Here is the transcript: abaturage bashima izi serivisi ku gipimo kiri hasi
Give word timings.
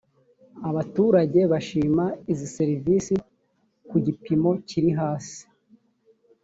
abaturage 0.69 1.39
bashima 1.51 2.05
izi 2.31 2.47
serivisi 2.57 3.13
ku 3.89 3.95
gipimo 4.05 4.51
kiri 4.67 4.89
hasi 4.99 5.41